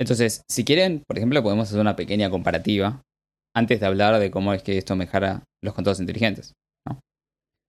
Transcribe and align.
Entonces, 0.00 0.42
si 0.48 0.64
quieren, 0.64 1.02
por 1.06 1.18
ejemplo, 1.18 1.42
podemos 1.42 1.68
hacer 1.68 1.78
una 1.78 1.94
pequeña 1.94 2.30
comparativa 2.30 3.02
antes 3.54 3.80
de 3.80 3.86
hablar 3.86 4.18
de 4.18 4.30
cómo 4.30 4.54
es 4.54 4.62
que 4.62 4.78
esto 4.78 4.96
mejora 4.96 5.44
los 5.62 5.74
contratos 5.74 6.00
inteligentes. 6.00 6.54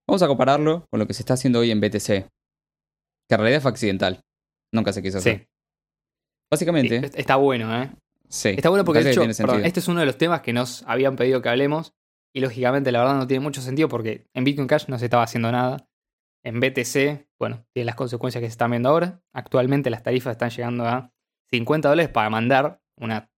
Vamos 0.08 0.22
a 0.24 0.28
compararlo 0.28 0.86
con 0.90 1.00
lo 1.00 1.08
que 1.08 1.14
se 1.14 1.24
está 1.24 1.34
haciendo 1.34 1.60
hoy 1.60 1.72
en 1.72 1.82
BTC, 1.82 2.06
que 2.06 3.36
en 3.36 3.38
realidad 3.38 3.62
fue 3.62 3.72
accidental. 3.72 4.22
Nunca 4.74 4.94
se 4.94 5.02
quiso 5.02 5.18
hacer. 5.18 5.40
Sí. 5.40 5.46
Básicamente. 6.52 7.12
está 7.16 7.36
bueno, 7.36 7.84
¿eh? 7.84 7.92
Sí. 8.30 8.50
Está 8.50 8.70
bueno 8.70 8.86
porque, 8.86 9.04
de 9.04 9.12
hecho, 9.12 9.24
este 9.24 9.80
es 9.82 9.88
uno 9.90 10.00
de 10.00 10.06
los 10.06 10.18
temas 10.18 10.42
que 10.42 10.54
nos 10.54 10.84
habían 10.84 11.18
pedido 11.18 11.42
que 11.42 11.50
hablemos. 11.50 11.92
Y 12.34 12.40
lógicamente, 12.40 12.94
la 12.94 13.00
verdad, 13.00 13.18
no 13.18 13.28
tiene 13.28 13.44
mucho 13.44 13.62
sentido 13.62 13.90
porque 13.90 14.26
en 14.34 14.46
Bitcoin 14.46 14.68
Cash 14.68 14.86
no 14.88 14.98
se 14.98 15.06
estaba 15.06 15.24
haciendo 15.24 15.52
nada. 15.52 15.86
En 16.46 16.62
BTC, 16.62 17.28
bueno, 17.40 17.66
tiene 17.74 17.86
las 17.86 17.96
consecuencias 17.96 18.42
que 18.42 18.48
se 18.48 18.54
están 18.54 18.72
viendo 18.72 18.88
ahora. 18.90 19.22
Actualmente 19.34 19.90
las 19.90 20.02
tarifas 20.02 20.32
están 20.32 20.50
llegando 20.50 20.86
a 20.86 21.12
50 21.52 21.90
dólares 21.90 22.12
para 22.12 22.30
mandar 22.30 22.82
una 22.98 23.30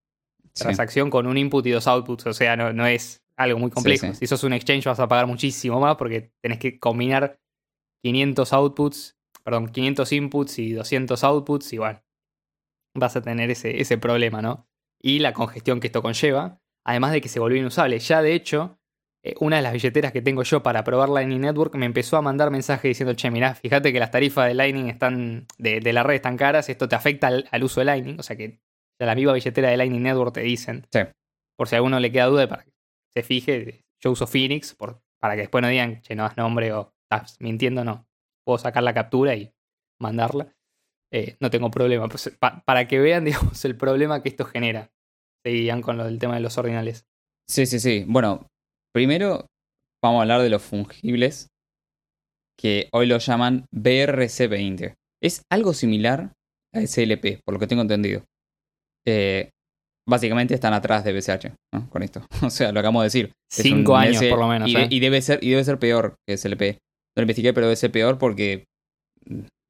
transacción 0.53 1.09
con 1.09 1.27
un 1.27 1.37
input 1.37 1.65
y 1.65 1.71
dos 1.71 1.87
outputs. 1.87 2.27
O 2.27 2.33
sea, 2.33 2.55
no, 2.55 2.85
es 2.85 3.23
algo 3.37 3.59
muy 3.59 3.71
complejo. 3.71 4.13
Si 4.13 4.27
sos 4.27 4.43
un 4.43 4.53
exchange 4.53 4.85
vas 4.85 4.99
a 4.99 5.07
pagar 5.07 5.27
muchísimo 5.27 5.79
más 5.79 5.95
porque 5.95 6.31
tenés 6.41 6.59
que 6.59 6.79
combinar 6.79 7.39
500 8.03 8.53
outputs, 8.53 9.17
perdón, 9.43 9.69
500 9.69 10.11
inputs 10.11 10.59
y 10.59 10.73
200 10.73 11.23
outputs 11.23 11.73
y 11.73 11.77
bueno, 11.77 12.03
vas 12.95 13.15
a 13.15 13.21
tener 13.21 13.49
ese, 13.49 13.81
ese 13.81 13.97
problema, 13.97 14.41
¿no? 14.41 14.67
Y 15.01 15.19
la 15.19 15.33
congestión 15.33 15.79
que 15.79 15.87
esto 15.87 16.01
conlleva, 16.01 16.61
además 16.85 17.11
de 17.11 17.21
que 17.21 17.29
se 17.29 17.39
volvió 17.39 17.59
inusable. 17.59 17.99
Ya 17.99 18.21
de 18.21 18.33
hecho, 18.33 18.79
eh, 19.23 19.35
una 19.39 19.55
de 19.55 19.61
las 19.61 19.73
billeteras 19.73 20.11
que 20.11 20.21
tengo 20.21 20.43
yo 20.43 20.61
para 20.61 20.83
probar 20.83 21.09
Lightning 21.09 21.41
Network 21.41 21.75
me 21.75 21.85
empezó 21.85 22.17
a 22.17 22.21
mandar 22.21 22.51
mensajes 22.51 22.89
diciendo, 22.89 23.13
che, 23.13 23.31
mirá, 23.31 23.55
fíjate 23.55 23.93
que 23.93 23.99
las 23.99 24.11
tarifas 24.11 24.47
de 24.47 24.53
Lightning 24.53 24.89
están, 24.89 25.47
de, 25.57 25.93
la 25.93 26.03
red 26.03 26.15
están 26.15 26.35
caras, 26.35 26.67
esto 26.69 26.89
te 26.89 26.95
afecta 26.95 27.27
al, 27.27 27.63
uso 27.63 27.79
de 27.79 27.85
Lightning, 27.85 28.19
o 28.19 28.23
sea 28.23 28.35
que 28.35 28.59
ya 28.99 29.05
la 29.05 29.15
misma 29.15 29.33
billetera 29.33 29.69
de 29.69 29.77
Lightning 29.77 30.03
Network 30.03 30.33
te 30.33 30.41
dicen, 30.41 30.85
sí. 30.91 30.99
por 31.57 31.69
si 31.69 31.75
a 31.75 31.77
alguno 31.77 31.99
le 31.99 32.11
queda 32.11 32.25
duda, 32.25 32.47
para 32.47 32.63
que 32.63 32.71
se 33.13 33.23
fije, 33.23 33.81
yo 34.03 34.11
uso 34.11 34.27
Phoenix, 34.27 34.73
por, 34.75 35.01
para 35.21 35.35
que 35.35 35.41
después 35.41 35.61
no 35.61 35.69
digan, 35.69 36.01
che, 36.01 36.15
no 36.15 36.23
das 36.23 36.35
nombre 36.35 36.73
o 36.73 36.93
estás 37.09 37.37
mintiendo, 37.39 37.85
no. 37.85 38.05
Puedo 38.45 38.57
sacar 38.57 38.83
la 38.83 38.93
captura 38.93 39.35
y 39.35 39.53
mandarla. 40.01 40.53
Eh, 41.13 41.37
no 41.39 41.49
tengo 41.49 41.71
problema. 41.71 42.09
Pues, 42.09 42.35
para 42.39 42.87
que 42.87 42.99
vean, 42.99 43.23
digamos, 43.25 43.63
el 43.63 43.77
problema 43.77 44.21
que 44.21 44.29
esto 44.29 44.43
genera. 44.43 44.91
Seguían 45.45 45.81
con 45.81 45.97
lo 45.97 46.03
del 46.03 46.19
tema 46.19 46.35
de 46.35 46.41
los 46.41 46.57
ordinales. 46.57 47.05
Sí, 47.47 47.65
sí, 47.65 47.79
sí. 47.79 48.03
Bueno, 48.07 48.47
Primero, 48.93 49.47
vamos 50.03 50.19
a 50.19 50.21
hablar 50.21 50.41
de 50.41 50.49
los 50.49 50.61
fungibles, 50.61 51.47
que 52.55 52.89
hoy 52.91 53.07
lo 53.07 53.17
llaman 53.17 53.65
BRC20. 53.71 54.93
Es 55.19 55.41
algo 55.49 55.73
similar 55.73 56.31
a 56.73 56.81
SLP, 56.81 57.39
por 57.43 57.55
lo 57.55 57.59
que 57.59 57.65
tengo 57.65 57.81
entendido. 57.81 58.23
Eh, 59.07 59.49
básicamente 60.07 60.53
están 60.53 60.73
atrás 60.73 61.03
de 61.03 61.13
BCH, 61.13 61.55
¿no? 61.73 61.89
Con 61.89 62.03
esto. 62.03 62.25
O 62.45 62.51
sea, 62.51 62.71
lo 62.71 62.79
acabamos 62.79 63.01
de 63.01 63.05
decir. 63.05 63.31
Cinco 63.49 63.95
años 63.95 64.23
por 64.25 64.39
lo 64.39 64.47
menos. 64.47 64.69
¿eh? 64.69 64.87
Y, 64.89 64.99
debe 64.99 65.21
ser, 65.21 65.43
y 65.43 65.49
debe 65.49 65.63
ser 65.63 65.79
peor 65.79 66.15
que 66.27 66.37
SLP. 66.37 66.77
No 67.15 67.21
lo 67.21 67.23
investigué, 67.23 67.51
pero 67.53 67.65
debe 67.65 67.75
ser 67.75 67.91
peor 67.91 68.19
porque 68.19 68.65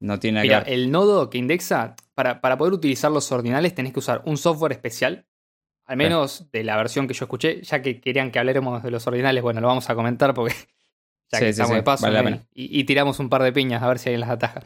no 0.02 0.18
tiene 0.18 0.44
nada 0.44 0.62
el 0.66 0.90
nodo 0.90 1.30
que 1.30 1.38
indexa, 1.38 1.96
para, 2.14 2.42
para 2.42 2.58
poder 2.58 2.74
utilizar 2.74 3.10
los 3.10 3.30
ordinales 3.32 3.74
tenés 3.74 3.92
que 3.92 4.00
usar 4.00 4.22
un 4.26 4.36
software 4.36 4.72
especial 4.72 5.24
al 5.86 5.96
menos 5.96 6.50
de 6.50 6.64
la 6.64 6.76
versión 6.76 7.06
que 7.06 7.14
yo 7.14 7.24
escuché, 7.24 7.62
ya 7.62 7.82
que 7.82 8.00
querían 8.00 8.30
que 8.30 8.38
hablemos 8.38 8.82
de 8.82 8.90
los 8.90 9.06
ordinales, 9.06 9.42
bueno, 9.42 9.60
lo 9.60 9.68
vamos 9.68 9.88
a 9.90 9.94
comentar 9.94 10.34
porque 10.34 10.54
ya 11.32 11.40
que 11.40 11.48
estamos 11.50 11.76
de 11.76 11.82
paso 11.82 12.06
y, 12.52 12.84
tiramos 12.84 13.18
un 13.18 13.28
par 13.28 13.42
de 13.42 13.52
piñas 13.52 13.82
a 13.82 13.88
ver 13.88 13.98
si 13.98 14.08
alguien 14.08 14.20
las 14.20 14.30
ataja. 14.30 14.62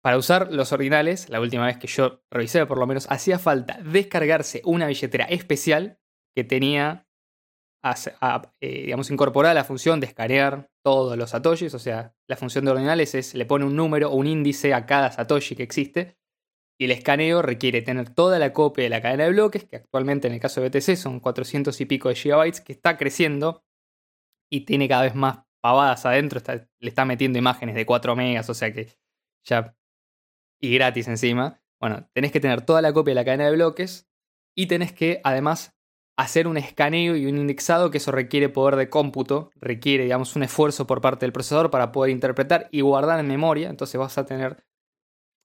Para 0.00 0.16
usar 0.16 0.52
los 0.52 0.72
ordinales, 0.72 1.28
la 1.28 1.40
última 1.40 1.66
vez 1.66 1.76
que 1.76 1.88
yo 1.88 2.22
revisé 2.30 2.64
por 2.66 2.78
lo 2.78 2.86
menos, 2.86 3.06
hacía 3.10 3.38
falta 3.38 3.78
descargarse 3.82 4.62
una 4.64 4.86
billetera 4.86 5.24
especial 5.24 5.98
que 6.34 6.44
tenía, 6.44 7.06
eh, 8.60 8.82
digamos, 8.84 9.10
incorporada 9.10 9.54
la 9.54 9.64
función 9.64 10.00
de 10.00 10.06
escanear 10.06 10.70
todos 10.82 11.18
los 11.18 11.30
satoshis, 11.30 11.74
o 11.74 11.78
sea, 11.78 12.14
la 12.26 12.36
función 12.36 12.64
de 12.64 12.70
ordinales 12.70 13.14
es, 13.14 13.34
le 13.34 13.44
pone 13.44 13.64
un 13.64 13.76
número 13.76 14.10
o 14.10 14.14
un 14.14 14.28
índice 14.28 14.72
a 14.72 14.86
cada 14.86 15.10
satoshi 15.10 15.56
que 15.56 15.64
existe 15.64 16.16
y 16.78 16.84
el 16.84 16.92
escaneo 16.92 17.42
requiere 17.42 17.82
tener 17.82 18.10
toda 18.10 18.38
la 18.38 18.52
copia 18.52 18.84
de 18.84 18.90
la 18.90 19.02
cadena 19.02 19.24
de 19.24 19.30
bloques, 19.30 19.64
que 19.64 19.76
actualmente 19.76 20.28
en 20.28 20.34
el 20.34 20.40
caso 20.40 20.60
de 20.60 20.68
BTC 20.68 20.96
son 20.96 21.18
400 21.20 21.78
y 21.80 21.86
pico 21.86 22.08
de 22.08 22.14
gigabytes, 22.14 22.60
que 22.60 22.72
está 22.72 22.96
creciendo 22.96 23.64
y 24.50 24.60
tiene 24.60 24.88
cada 24.88 25.02
vez 25.02 25.14
más 25.14 25.40
pavadas 25.60 26.06
adentro. 26.06 26.40
le 26.78 26.88
está 26.88 27.04
metiendo 27.04 27.38
imágenes 27.38 27.74
de 27.74 27.84
4 27.84 28.14
megas, 28.14 28.48
o 28.48 28.54
sea 28.54 28.72
que 28.72 28.88
ya. 29.44 29.76
y 30.60 30.74
gratis 30.74 31.08
encima. 31.08 31.60
Bueno, 31.80 32.08
tenés 32.12 32.32
que 32.32 32.40
tener 32.40 32.62
toda 32.62 32.82
la 32.82 32.92
copia 32.92 33.12
de 33.12 33.16
la 33.16 33.24
cadena 33.24 33.46
de 33.46 33.52
bloques 33.52 34.08
y 34.56 34.66
tenés 34.66 34.92
que 34.92 35.20
además 35.24 35.76
hacer 36.16 36.48
un 36.48 36.56
escaneo 36.56 37.16
y 37.16 37.26
un 37.26 37.38
indexado, 37.38 37.90
que 37.90 37.98
eso 37.98 38.10
requiere 38.12 38.48
poder 38.48 38.76
de 38.76 38.90
cómputo, 38.90 39.50
requiere, 39.56 40.04
digamos, 40.04 40.34
un 40.34 40.42
esfuerzo 40.42 40.86
por 40.86 41.00
parte 41.00 41.26
del 41.26 41.32
procesador 41.32 41.70
para 41.70 41.92
poder 41.92 42.10
interpretar 42.10 42.68
y 42.72 42.80
guardar 42.80 43.20
en 43.20 43.28
memoria. 43.28 43.70
Entonces 43.70 43.98
vas 44.00 44.18
a 44.18 44.26
tener 44.26 44.67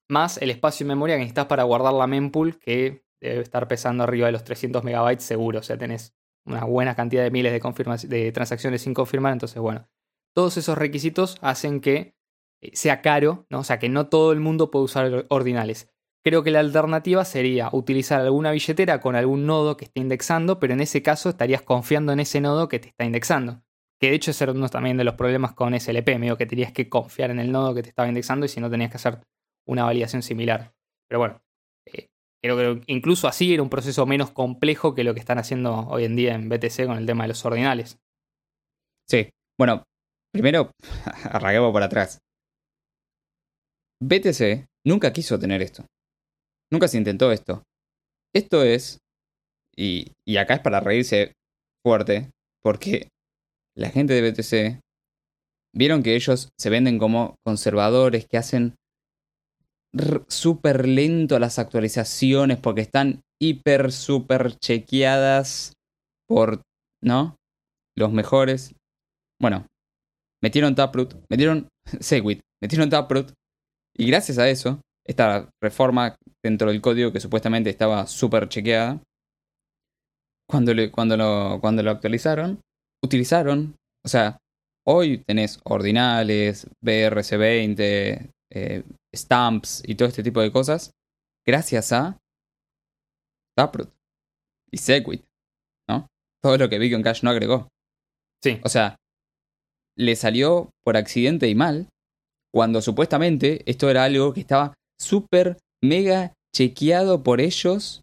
más 0.10 0.38
el 0.38 0.50
espacio 0.50 0.86
de 0.86 0.90
memoria 0.90 1.16
que 1.16 1.22
necesitas 1.22 1.46
para 1.48 1.64
guardar 1.64 1.94
la 1.94 2.08
mempool, 2.08 2.60
que 2.60 3.04
debe 3.22 3.42
estar 3.42 3.68
pesando 3.68 4.04
arriba 4.04 4.28
de 4.28 4.34
los 4.34 4.44
300 4.44 4.84
megabytes 4.84 5.24
seguro. 5.24 5.60
O 5.60 5.64
sea, 5.64 5.78
tenés 5.78 6.16
una 6.46 6.66
buena 6.66 6.96
cantidad 6.96 7.24
de 7.24 7.32
miles 7.32 7.54
de, 7.54 8.08
de 8.08 8.32
transacciones 8.32 8.82
sin 8.82 8.94
confirmar. 8.94 9.34
Entonces, 9.34 9.62
bueno, 9.62 9.88
todos 10.34 10.58
esos 10.58 10.78
requisitos 10.78 11.38
hacen 11.42 11.80
que 11.80 12.16
eh, 12.62 12.72
sea 12.74 13.02
caro, 13.02 13.46
¿no? 13.50 13.60
O 13.60 13.64
sea, 13.64 13.80
que 13.80 13.90
no 13.90 14.08
todo 14.08 14.32
el 14.32 14.40
mundo 14.40 14.72
puede 14.72 14.86
usar 14.86 15.26
ordinales. 15.30 15.90
Creo 16.24 16.44
que 16.44 16.52
la 16.52 16.62
alternativa 16.62 17.26
sería 17.26 17.70
utilizar 17.74 18.22
alguna 18.22 18.52
billetera 18.52 19.02
con 19.02 19.16
algún 19.16 19.46
nodo 19.46 19.76
que 19.76 19.86
esté 19.86 20.00
indexando, 20.00 20.58
pero 20.60 20.74
en 20.74 20.80
ese 20.80 21.02
caso 21.02 21.30
estarías 21.30 21.62
confiando 21.62 22.14
en 22.14 22.22
ese 22.22 22.40
nodo 22.40 22.70
que 22.70 22.80
te 22.80 22.88
está 22.88 23.04
indexando. 23.04 23.62
Que 24.00 24.10
de 24.10 24.16
hecho 24.16 24.32
es 24.32 24.42
uno 24.42 24.70
también 24.70 24.98
de 24.98 25.04
los 25.04 25.16
problemas 25.16 25.54
con 25.54 25.78
SLP, 25.78 26.18
medio 26.20 26.38
que 26.38 26.46
tenías 26.46 26.72
que 26.72 26.88
confiar 26.90 27.30
en 27.32 27.40
el 27.40 27.52
nodo 27.52 27.74
que 27.74 27.84
te 27.84 27.90
estaba 27.90 28.08
indexando 28.08 28.46
y 28.46 28.50
si 28.50 28.62
no 28.62 28.70
tenías 28.70 28.90
que 28.90 28.98
hacer 28.98 29.20
una 29.68 29.84
validación 29.84 30.22
similar. 30.22 30.74
Pero 31.08 31.20
bueno, 31.20 31.42
eh, 31.86 32.08
creo 32.42 32.58
que 32.58 32.84
incluso 32.88 33.28
así 33.28 33.54
era 33.54 33.64
un 33.64 33.70
proceso 33.70 34.06
menos 34.06 34.32
complejo 34.32 34.96
que 34.96 35.04
lo 35.04 35.14
que 35.14 35.20
están 35.20 35.38
haciendo 35.38 35.88
hoy 35.88 36.06
en 36.06 36.16
día 36.16 36.36
en 36.36 36.50
BTC 36.50 36.86
con 36.86 36.98
el 36.98 37.06
tema 37.06 37.24
de 37.24 37.30
los 37.30 37.46
ordinales. 37.46 37.98
Sí, 39.08 39.30
bueno, 39.58 39.84
primero 40.34 40.72
arranquemos 41.26 41.72
por 41.72 41.84
atrás. 41.84 42.20
BTC 44.02 44.66
nunca 44.86 45.14
quiso 45.14 45.40
tener 45.40 45.62
esto. 45.62 45.86
Nunca 46.72 46.88
se 46.88 46.98
intentó 46.98 47.32
esto. 47.32 47.64
Esto 48.34 48.64
es, 48.64 48.98
y, 49.76 50.12
y 50.28 50.38
acá 50.38 50.56
es 50.56 50.60
para 50.62 50.80
reírse 50.80 51.34
fuerte, 51.84 52.32
porque 52.62 53.10
la 53.76 53.90
gente 53.90 54.14
de 54.14 54.32
BTC 54.32 54.82
vieron 55.76 56.04
que 56.04 56.16
ellos 56.16 56.50
se 56.60 56.70
venden 56.70 56.98
como 56.98 57.36
conservadores, 57.46 58.26
que 58.28 58.38
hacen 58.38 58.76
súper 60.28 60.88
lento 60.88 61.38
las 61.40 61.60
actualizaciones 61.60 62.58
porque 62.58 62.82
están 62.82 63.22
hiper, 63.42 63.92
súper 63.92 64.58
chequeadas 64.58 65.74
por, 66.28 66.62
¿no? 67.02 67.36
Los 67.96 68.12
mejores. 68.12 68.74
Bueno, 69.40 69.68
metieron 70.42 70.76
Taproot, 70.76 71.16
metieron 71.30 71.68
Segwit, 72.00 72.42
metieron 72.62 72.90
Taproot 72.90 73.34
y 73.96 74.08
gracias 74.08 74.38
a 74.40 74.50
eso, 74.50 74.82
esta 75.06 75.50
reforma 75.62 76.16
dentro 76.44 76.70
del 76.70 76.82
código 76.82 77.12
que 77.12 77.20
supuestamente 77.20 77.70
estaba 77.70 78.08
súper 78.08 78.50
chequeada, 78.50 79.02
cuando, 80.50 80.74
cuando, 80.92 81.18
lo, 81.18 81.60
cuando 81.62 81.84
lo 81.84 81.92
actualizaron, 81.92 82.60
utilizaron, 83.04 83.76
o 84.04 84.08
sea, 84.08 84.38
hoy 84.86 85.20
tenés 85.20 85.60
ordinales, 85.64 86.68
BRC20, 86.84 88.30
eh, 88.54 88.84
stamps 89.16 89.82
y 89.86 89.96
todo 89.96 90.08
este 90.08 90.24
tipo 90.24 90.42
de 90.42 90.52
cosas, 90.52 90.92
gracias 91.46 91.92
a 91.92 92.18
Taproot 93.58 93.92
y 94.72 94.78
Segwit, 94.78 95.24
¿no? 95.90 96.08
Todo 96.42 96.58
lo 96.58 96.70
que 96.70 96.80
Bitcoin 96.80 97.04
Cash 97.04 97.24
no 97.24 97.30
agregó. 97.30 97.68
Sí. 98.44 98.60
O 98.64 98.70
sea, 98.70 98.96
le 99.98 100.16
salió 100.16 100.70
por 100.84 100.98
accidente 100.98 101.48
y 101.48 101.56
mal, 101.56 101.88
cuando 102.54 102.82
supuestamente 102.82 103.64
esto 103.70 103.90
era 103.90 104.04
algo 104.04 104.34
que 104.34 104.42
estaba 104.42 104.74
súper, 105.00 105.58
mega 105.82 106.34
chequeado 106.56 107.24
por 107.24 107.42
ellos, 107.42 108.02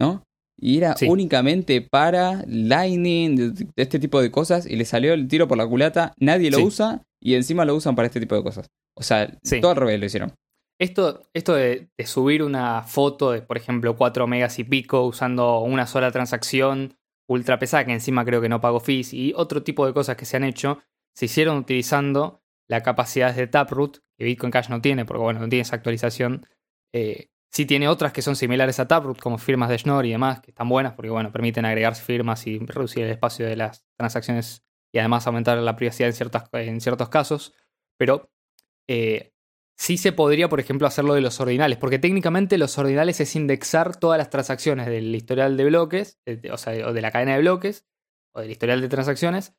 ¿no? 0.00 0.22
Y 0.58 0.78
era 0.78 0.96
únicamente 1.06 1.82
para 1.82 2.42
Lightning, 2.46 3.70
este 3.76 3.98
tipo 3.98 4.20
de 4.20 4.30
cosas, 4.30 4.66
y 4.66 4.76
le 4.76 4.84
salió 4.84 5.12
el 5.12 5.28
tiro 5.28 5.46
por 5.46 5.58
la 5.58 5.66
culata, 5.66 6.14
nadie 6.18 6.50
lo 6.50 6.64
usa, 6.64 7.02
y 7.22 7.34
encima 7.34 7.64
lo 7.64 7.74
usan 7.74 7.94
para 7.94 8.06
este 8.06 8.20
tipo 8.20 8.34
de 8.34 8.42
cosas. 8.42 8.66
O 8.96 9.02
sea, 9.02 9.30
todo 9.60 9.70
al 9.70 9.76
revés 9.76 10.00
lo 10.00 10.06
hicieron. 10.06 10.34
Esto, 10.78 11.22
esto 11.32 11.54
de, 11.54 11.88
subir 12.04 12.42
una 12.42 12.82
foto 12.82 13.32
de, 13.32 13.42
por 13.42 13.56
ejemplo, 13.56 13.96
4 13.96 14.26
megas 14.26 14.58
y 14.58 14.64
pico 14.64 15.04
usando 15.04 15.60
una 15.60 15.86
sola 15.86 16.10
transacción 16.10 16.98
ultra 17.28 17.58
pesada, 17.58 17.84
que 17.84 17.92
encima 17.92 18.24
creo 18.24 18.40
que 18.40 18.48
no 18.48 18.60
pago 18.60 18.78
fees, 18.78 19.12
y 19.12 19.32
otro 19.34 19.62
tipo 19.62 19.86
de 19.86 19.92
cosas 19.92 20.16
que 20.16 20.24
se 20.24 20.36
han 20.36 20.44
hecho, 20.44 20.80
se 21.14 21.24
hicieron 21.24 21.56
utilizando 21.56 22.42
la 22.68 22.82
capacidad 22.82 23.34
de 23.34 23.46
Taproot, 23.46 23.98
que 24.16 24.24
Bitcoin 24.24 24.52
Cash 24.52 24.68
no 24.68 24.80
tiene, 24.80 25.04
porque 25.04 25.22
bueno, 25.22 25.40
no 25.40 25.48
tiene 25.48 25.62
esa 25.62 25.76
actualización, 25.76 26.46
eh, 26.92 27.30
Sí 27.56 27.64
tiene 27.64 27.88
otras 27.88 28.12
que 28.12 28.20
son 28.20 28.36
similares 28.36 28.78
a 28.80 28.86
Taproot, 28.86 29.18
como 29.18 29.38
firmas 29.38 29.70
de 29.70 29.78
Schnorr 29.78 30.04
y 30.04 30.10
demás, 30.10 30.40
que 30.40 30.50
están 30.50 30.68
buenas 30.68 30.92
porque, 30.92 31.08
bueno, 31.08 31.32
permiten 31.32 31.64
agregar 31.64 31.94
firmas 31.94 32.46
y 32.46 32.58
reducir 32.58 33.04
el 33.04 33.10
espacio 33.10 33.46
de 33.46 33.56
las 33.56 33.86
transacciones 33.96 34.62
y 34.92 34.98
además 34.98 35.26
aumentar 35.26 35.56
la 35.56 35.74
privacidad 35.74 36.10
en, 36.10 36.14
ciertas, 36.14 36.50
en 36.52 36.82
ciertos 36.82 37.08
casos. 37.08 37.54
Pero 37.96 38.30
eh, 38.88 39.32
sí 39.76 39.98
se 39.98 40.12
podría, 40.12 40.48
por 40.48 40.60
ejemplo, 40.60 40.86
hacerlo 40.86 41.14
de 41.14 41.20
los 41.20 41.40
ordinales, 41.40 41.78
porque 41.78 41.98
técnicamente 41.98 42.58
los 42.58 42.78
ordinales 42.78 43.20
es 43.20 43.36
indexar 43.36 43.96
todas 43.96 44.18
las 44.18 44.30
transacciones 44.30 44.86
del 44.86 45.14
historial 45.14 45.56
de 45.56 45.64
bloques, 45.64 46.18
o 46.50 46.56
sea, 46.56 46.88
o 46.88 46.92
de 46.92 47.00
la 47.00 47.10
cadena 47.10 47.34
de 47.34 47.40
bloques, 47.40 47.86
o 48.34 48.40
del 48.40 48.50
historial 48.50 48.80
de 48.80 48.88
transacciones, 48.88 49.54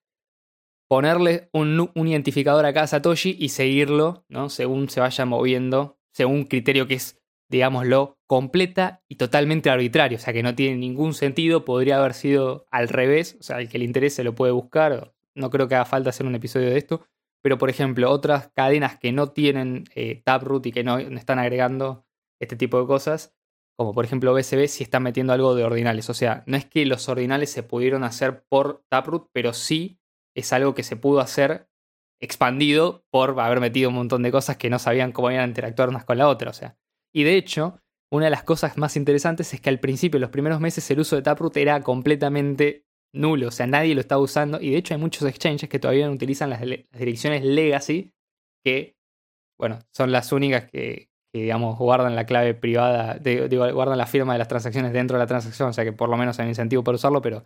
ponerle 0.87 1.49
un, 1.53 1.91
identificador 1.95 2.65
a 2.65 2.73
cada 2.73 2.87
Satoshi 2.87 3.35
y 3.37 3.49
seguirlo, 3.49 4.25
¿no? 4.29 4.49
Según 4.49 4.89
se 4.89 5.01
vaya 5.01 5.25
moviendo, 5.25 5.99
según 6.13 6.35
un 6.35 6.45
criterio 6.45 6.87
que 6.87 6.95
es 6.95 7.21
digámoslo, 7.49 8.19
completa 8.27 9.03
y 9.07 9.15
totalmente 9.15 9.69
arbitrario, 9.69 10.17
o 10.17 10.21
sea 10.21 10.33
que 10.33 10.43
no 10.43 10.55
tiene 10.55 10.75
ningún 10.75 11.13
sentido, 11.13 11.63
podría 11.63 11.97
haber 11.97 12.13
sido 12.13 12.65
al 12.71 12.89
revés, 12.89 13.37
o 13.39 13.43
sea, 13.43 13.59
el 13.59 13.69
que 13.69 13.77
le 13.77 13.85
interese 13.85 14.23
lo 14.23 14.35
puede 14.35 14.51
buscar, 14.51 15.13
no 15.33 15.49
creo 15.49 15.67
que 15.67 15.75
haga 15.75 15.85
falta 15.85 16.09
hacer 16.09 16.25
un 16.25 16.35
episodio 16.35 16.69
de 16.69 16.77
esto, 16.77 17.07
pero 17.43 17.57
por 17.57 17.69
ejemplo, 17.69 18.09
otras 18.11 18.51
cadenas 18.55 18.97
que 18.97 19.11
no 19.11 19.31
tienen 19.31 19.85
eh, 19.95 20.21
Taproot 20.23 20.65
y 20.65 20.71
que 20.71 20.83
no, 20.83 20.97
están 20.97 21.39
agregando 21.39 22.05
este 22.41 22.55
tipo 22.55 22.79
de 22.79 22.87
cosas, 22.87 23.35
como 23.77 23.93
por 23.93 24.05
ejemplo 24.05 24.33
BSB, 24.33 24.67
sí 24.67 24.83
están 24.83 25.03
metiendo 25.03 25.33
algo 25.33 25.55
de 25.55 25.63
ordinales, 25.63 26.09
o 26.09 26.13
sea, 26.13 26.43
no 26.47 26.57
es 26.57 26.65
que 26.65 26.85
los 26.85 27.07
ordinales 27.09 27.51
se 27.51 27.63
pudieron 27.63 28.03
hacer 28.03 28.43
por 28.49 28.83
Taproot, 28.89 29.29
pero 29.33 29.53
sí 29.53 29.99
es 30.35 30.51
algo 30.53 30.75
que 30.75 30.83
se 30.83 30.95
pudo 30.95 31.19
hacer 31.19 31.69
expandido 32.19 33.05
por 33.11 33.39
haber 33.39 33.59
metido 33.59 33.89
un 33.89 33.95
montón 33.95 34.23
de 34.23 34.31
cosas 34.31 34.57
que 34.57 34.69
no 34.69 34.79
sabían 34.79 35.11
cómo 35.11 35.29
iban 35.29 35.43
a 35.43 35.47
interactuar 35.47 35.89
unas 35.89 36.05
con 36.05 36.17
la 36.17 36.27
otra, 36.27 36.49
o 36.49 36.53
sea, 36.53 36.77
y 37.13 37.23
de 37.23 37.35
hecho, 37.35 37.81
una 38.11 38.25
de 38.25 38.31
las 38.31 38.43
cosas 38.43 38.77
más 38.77 38.95
interesantes 38.95 39.53
es 39.53 39.61
que 39.61 39.69
al 39.69 39.79
principio, 39.79 40.19
los 40.19 40.29
primeros 40.29 40.59
meses, 40.59 40.89
el 40.91 40.99
uso 40.99 41.15
de 41.15 41.21
Taproot 41.21 41.57
era 41.57 41.81
completamente 41.81 42.86
nulo, 43.13 43.47
o 43.47 43.51
sea, 43.51 43.67
nadie 43.67 43.95
lo 43.95 44.01
estaba 44.01 44.21
usando. 44.21 44.59
Y 44.61 44.71
de 44.71 44.77
hecho, 44.77 44.93
hay 44.93 44.99
muchos 44.99 45.27
exchanges 45.27 45.69
que 45.69 45.79
todavía 45.79 46.07
no 46.07 46.13
utilizan 46.13 46.49
las, 46.49 46.61
direcciones 46.61 47.43
legacy, 47.43 48.13
que, 48.63 48.97
bueno, 49.59 49.79
son 49.91 50.11
las 50.11 50.31
únicas 50.31 50.69
que, 50.69 51.09
digamos, 51.33 51.77
guardan 51.77 52.15
la 52.15 52.25
clave 52.25 52.53
privada, 52.53 53.19
digo, 53.19 53.73
guardan 53.73 53.97
la 53.97 54.07
firma 54.07 54.33
de 54.33 54.39
las 54.39 54.47
transacciones 54.47 54.93
dentro 54.93 55.17
de 55.17 55.23
la 55.23 55.27
transacción, 55.27 55.69
o 55.69 55.73
sea 55.73 55.83
que 55.83 55.93
por 55.93 56.09
lo 56.09 56.17
menos 56.17 56.39
hay 56.39 56.45
un 56.45 56.49
incentivo 56.49 56.83
para 56.83 56.95
usarlo, 56.95 57.21
pero 57.21 57.43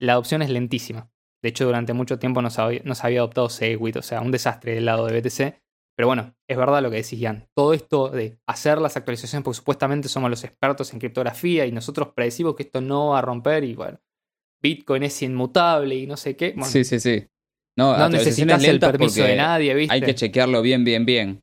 la 0.00 0.14
adopción 0.14 0.42
es 0.42 0.50
lentísima. 0.50 1.10
De 1.42 1.48
hecho, 1.48 1.64
durante 1.64 1.92
mucho 1.92 2.18
tiempo 2.18 2.40
no 2.40 2.50
se 2.50 2.60
había, 2.60 2.82
no 2.84 2.94
se 2.94 3.06
había 3.06 3.20
adoptado 3.20 3.48
Segwit, 3.48 3.96
o 3.96 4.02
sea, 4.02 4.20
un 4.20 4.30
desastre 4.30 4.74
del 4.74 4.84
lado 4.84 5.06
de 5.06 5.20
BTC. 5.20 5.62
Pero 5.94 6.08
bueno, 6.08 6.34
es 6.48 6.56
verdad 6.56 6.82
lo 6.82 6.90
que 6.90 6.96
decís, 6.96 7.18
Ian. 7.18 7.48
Todo 7.54 7.74
esto 7.74 8.08
de 8.08 8.38
hacer 8.46 8.78
las 8.80 8.96
actualizaciones, 8.96 9.44
porque 9.44 9.58
supuestamente 9.58 10.08
somos 10.08 10.30
los 10.30 10.44
expertos 10.44 10.92
en 10.92 11.00
criptografía 11.00 11.66
y 11.66 11.72
nosotros 11.72 12.12
predecimos 12.14 12.54
que 12.54 12.62
esto 12.62 12.80
no 12.80 13.08
va 13.08 13.18
a 13.18 13.22
romper 13.22 13.64
y 13.64 13.74
bueno, 13.74 14.00
Bitcoin 14.62 15.02
es 15.02 15.20
inmutable 15.22 15.94
y 15.96 16.06
no 16.06 16.16
sé 16.16 16.36
qué. 16.36 16.54
sí, 16.64 16.84
sí, 16.84 17.00
sí. 17.00 17.26
No, 17.76 17.96
no 17.96 18.08
necesitas 18.10 18.62
el 18.64 18.78
permiso 18.78 19.22
de 19.22 19.36
nadie, 19.36 19.74
¿viste? 19.74 19.94
Hay 19.94 20.02
que 20.02 20.14
chequearlo 20.14 20.60
bien, 20.62 20.84
bien, 20.84 21.06
bien. 21.06 21.40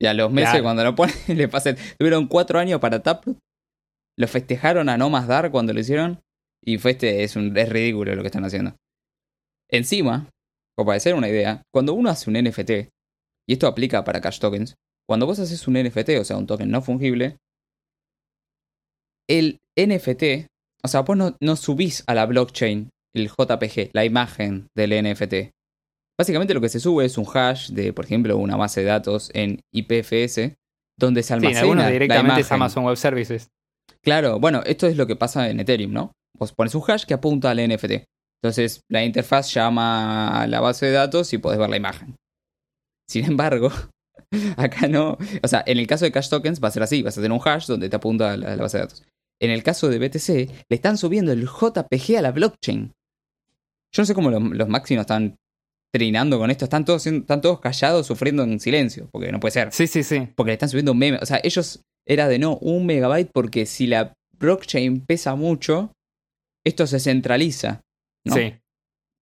Y 0.00 0.06
a 0.06 0.14
los 0.14 0.30
meses, 0.30 0.60
cuando 0.62 0.84
lo 0.84 0.94
ponen, 0.94 1.14
le 1.28 1.48
pasan. 1.48 1.76
Tuvieron 1.98 2.26
cuatro 2.26 2.58
años 2.58 2.80
para 2.80 3.02
Taproot. 3.02 3.38
Lo 4.18 4.28
festejaron 4.28 4.88
a 4.88 4.96
no 4.96 5.10
más 5.10 5.26
dar 5.26 5.50
cuando 5.50 5.72
lo 5.72 5.80
hicieron. 5.80 6.20
Y 6.62 6.78
fue 6.78 6.92
este, 6.92 7.24
es, 7.24 7.36
un, 7.36 7.56
es 7.56 7.68
ridículo 7.68 8.14
lo 8.14 8.22
que 8.22 8.28
están 8.28 8.44
haciendo. 8.44 8.76
Encima, 9.70 10.28
como 10.76 10.86
para 10.86 10.96
hacer 10.96 11.14
una 11.14 11.28
idea, 11.28 11.62
cuando 11.72 11.94
uno 11.94 12.10
hace 12.10 12.30
un 12.30 12.36
NFT, 12.36 12.70
y 13.46 13.52
esto 13.52 13.66
aplica 13.66 14.04
para 14.04 14.20
cash 14.20 14.38
tokens, 14.38 14.74
cuando 15.06 15.26
vos 15.26 15.38
haces 15.38 15.66
un 15.68 15.74
NFT, 15.74 16.10
o 16.20 16.24
sea, 16.24 16.36
un 16.36 16.46
token 16.46 16.70
no 16.70 16.80
fungible, 16.80 17.36
el 19.28 19.60
NFT, 19.76 20.48
o 20.84 20.88
sea, 20.88 21.00
vos 21.00 21.16
no, 21.16 21.56
subís 21.56 22.04
a 22.06 22.14
la 22.14 22.26
blockchain 22.26 22.90
el 23.14 23.28
JPG, 23.28 23.90
la 23.92 24.04
imagen 24.04 24.66
del 24.76 24.90
NFT. 25.02 25.50
Básicamente 26.18 26.54
lo 26.54 26.60
que 26.60 26.68
se 26.68 26.80
sube 26.80 27.04
es 27.04 27.16
un 27.16 27.26
hash 27.32 27.70
de, 27.70 27.92
por 27.92 28.04
ejemplo, 28.04 28.36
una 28.36 28.56
base 28.56 28.80
de 28.80 28.86
datos 28.86 29.30
en 29.34 29.60
IPFS, 29.72 30.54
donde 30.98 31.22
se 31.22 31.34
almacena. 31.34 31.86
Sí, 31.86 31.92
directamente 31.92 32.42
es 32.42 32.52
Amazon 32.52 32.84
Web 32.84 32.96
Services. 32.96 33.48
Claro, 34.02 34.38
bueno, 34.38 34.62
esto 34.66 34.86
es 34.86 34.96
lo 34.96 35.06
que 35.06 35.16
pasa 35.16 35.48
en 35.48 35.60
Ethereum, 35.60 35.92
¿no? 35.92 36.12
Vos 36.38 36.52
pones 36.52 36.74
un 36.74 36.82
hash 36.86 37.04
que 37.04 37.14
apunta 37.14 37.50
al 37.50 37.66
NFT. 37.68 38.04
Entonces 38.42 38.82
la 38.90 39.02
interfaz 39.02 39.54
llama 39.54 40.42
a 40.42 40.46
la 40.46 40.60
base 40.60 40.86
de 40.86 40.92
datos 40.92 41.32
y 41.32 41.38
podés 41.38 41.58
ver 41.58 41.70
la 41.70 41.78
imagen. 41.78 42.14
Sin 43.08 43.24
embargo, 43.24 43.70
acá 44.58 44.86
no. 44.86 45.16
O 45.42 45.48
sea, 45.48 45.62
en 45.66 45.78
el 45.78 45.86
caso 45.86 46.04
de 46.04 46.12
Cash 46.12 46.28
Tokens 46.28 46.62
va 46.62 46.68
a 46.68 46.72
ser 46.72 46.82
así: 46.82 47.02
vas 47.02 47.16
a 47.16 47.22
tener 47.22 47.32
un 47.32 47.40
hash 47.42 47.66
donde 47.66 47.88
te 47.88 47.96
apunta 47.96 48.32
a 48.32 48.36
la, 48.36 48.56
base 48.56 48.76
de 48.76 48.84
datos. 48.84 49.02
En 49.40 49.50
el 49.50 49.62
caso 49.62 49.88
de 49.88 49.98
BTC, 49.98 50.28
le 50.68 50.76
están 50.76 50.96
subiendo 50.96 51.32
el 51.32 51.46
JPG 51.46 52.16
a 52.18 52.22
la 52.22 52.32
blockchain. 52.32 52.92
Yo 53.92 54.02
no 54.02 54.06
sé 54.06 54.14
cómo 54.14 54.30
los, 54.30 54.42
los 54.42 54.68
máximos 54.68 55.02
están 55.02 55.36
trinando 55.92 56.38
con 56.38 56.50
esto. 56.50 56.64
Están 56.64 56.84
todos, 56.84 57.06
están 57.06 57.40
todos 57.40 57.60
callados, 57.60 58.06
sufriendo 58.06 58.42
en 58.42 58.58
silencio. 58.58 59.08
Porque 59.12 59.30
no 59.30 59.40
puede 59.40 59.52
ser. 59.52 59.72
Sí, 59.72 59.86
sí, 59.86 60.02
sí. 60.02 60.28
Porque 60.34 60.50
le 60.50 60.54
están 60.54 60.68
subiendo 60.68 60.92
un 60.92 60.98
meme. 60.98 61.18
O 61.22 61.26
sea, 61.26 61.40
ellos 61.42 61.84
era 62.06 62.28
de 62.28 62.38
no, 62.38 62.56
un 62.58 62.86
megabyte 62.86 63.30
porque 63.32 63.66
si 63.66 63.86
la 63.86 64.14
blockchain 64.38 65.00
pesa 65.06 65.34
mucho, 65.36 65.92
esto 66.64 66.86
se 66.86 67.00
centraliza. 67.00 67.82
Sí. 68.24 68.54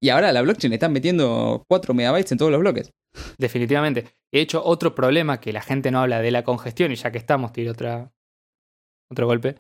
Y 0.01 0.09
ahora 0.09 0.33
la 0.33 0.43
blockchain 0.43 0.71
le 0.71 0.77
están 0.77 0.93
metiendo 0.93 1.65
4 1.69 1.95
megabytes 1.95 2.33
en 2.33 2.39
todos 2.39 2.51
los 2.51 2.61
bloques. 2.61 2.91
Definitivamente. 3.39 4.07
De 4.33 4.41
hecho, 4.41 4.65
otro 4.65 4.95
problema 4.95 5.41
que 5.41 5.53
la 5.53 5.61
gente 5.61 5.91
no 5.91 6.01
habla 6.01 6.23
de 6.23 6.31
la 6.31 6.43
congestión, 6.43 6.91
y 6.91 6.97
ya 6.97 7.13
que 7.13 7.19
estamos, 7.19 7.53
tiro 7.53 7.73
otra, 7.73 8.13
otro 9.11 9.27
golpe, 9.27 9.57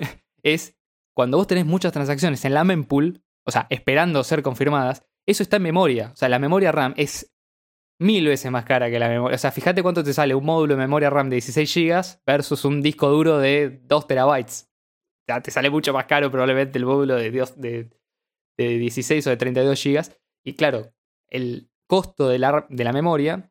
es 0.42 0.76
cuando 1.14 1.38
vos 1.38 1.46
tenés 1.46 1.66
muchas 1.66 1.92
transacciones 1.92 2.44
en 2.44 2.54
la 2.54 2.64
mempool, 2.64 3.22
o 3.44 3.50
sea, 3.50 3.66
esperando 3.70 4.22
ser 4.24 4.42
confirmadas, 4.42 5.04
eso 5.26 5.42
está 5.42 5.56
en 5.56 5.62
memoria. 5.62 6.10
O 6.12 6.16
sea, 6.16 6.28
la 6.28 6.38
memoria 6.38 6.72
RAM 6.72 6.94
es 6.96 7.32
mil 7.98 8.26
veces 8.26 8.50
más 8.50 8.64
cara 8.64 8.90
que 8.90 8.98
la 8.98 9.08
memoria. 9.08 9.34
O 9.34 9.38
sea, 9.38 9.50
fíjate 9.50 9.82
cuánto 9.82 10.04
te 10.04 10.12
sale 10.12 10.34
un 10.34 10.44
módulo 10.44 10.74
de 10.74 10.80
memoria 10.80 11.10
RAM 11.10 11.30
de 11.30 11.36
16 11.36 11.74
GB 11.74 12.22
versus 12.26 12.64
un 12.64 12.82
disco 12.82 13.08
duro 13.08 13.38
de 13.38 13.80
2 13.84 14.06
terabytes. 14.06 14.68
O 15.22 15.32
sea, 15.32 15.42
te 15.42 15.50
sale 15.50 15.70
mucho 15.70 15.92
más 15.92 16.06
caro 16.06 16.30
probablemente 16.30 16.78
el 16.78 16.84
módulo 16.84 17.16
de, 17.16 17.30
de, 17.30 17.90
de 18.58 18.78
16 18.78 19.26
o 19.26 19.30
de 19.30 19.36
32 19.36 19.82
GB. 19.82 20.04
Y 20.44 20.54
claro, 20.54 20.92
el, 21.28 21.70
costo 21.86 22.28
de 22.28 22.38
la, 22.38 22.66
de 22.68 22.84
la 22.84 22.92
memoria 22.92 23.50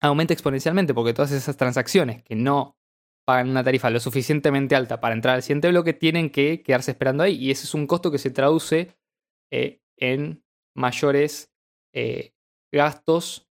aumenta 0.00 0.32
exponencialmente 0.32 0.94
porque 0.94 1.14
todas 1.14 1.32
esas 1.32 1.56
transacciones 1.56 2.22
que 2.22 2.34
no 2.34 2.76
pagan 3.24 3.50
una 3.50 3.64
tarifa 3.64 3.90
lo 3.90 4.00
suficientemente 4.00 4.76
alta 4.76 5.00
para 5.00 5.14
entrar 5.14 5.36
al 5.36 5.42
siguiente 5.42 5.68
bloque 5.68 5.92
tienen 5.92 6.30
que 6.30 6.62
quedarse 6.62 6.90
esperando 6.92 7.22
ahí. 7.22 7.36
Y 7.36 7.50
ese 7.50 7.64
es 7.64 7.74
un 7.74 7.86
costo 7.86 8.10
que 8.10 8.18
se 8.18 8.30
traduce 8.30 8.96
eh, 9.50 9.80
en 9.96 10.44
mayores 10.74 11.52
eh, 11.94 12.34
gastos 12.72 13.48